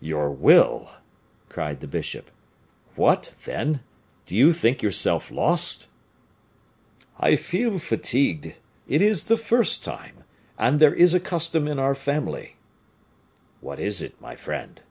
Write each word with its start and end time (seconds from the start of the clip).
"Your 0.00 0.32
will!" 0.32 0.88
cried 1.48 1.78
the 1.78 1.86
bishop. 1.86 2.32
"What, 2.96 3.36
then! 3.44 3.84
do 4.24 4.34
you 4.34 4.52
think 4.52 4.82
yourself 4.82 5.30
lost?" 5.30 5.86
"I 7.20 7.36
feel 7.36 7.78
fatigued. 7.78 8.58
It 8.88 9.00
is 9.00 9.22
the 9.26 9.36
first 9.36 9.84
time, 9.84 10.24
and 10.58 10.80
there 10.80 10.92
is 10.92 11.14
a 11.14 11.20
custom 11.20 11.68
in 11.68 11.78
our 11.78 11.94
family." 11.94 12.56
"What 13.60 13.78
is 13.78 14.02
it, 14.02 14.20
my 14.20 14.34
friend?" 14.34 14.82